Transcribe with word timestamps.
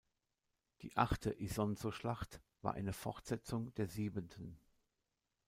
Die 0.81 0.97
achte 0.97 1.31
Isonzoschlacht 1.39 2.41
war 2.63 2.73
eine 2.73 2.91
Fortsetzung 2.91 3.71
der 3.75 3.85
siebenten. 3.87 4.57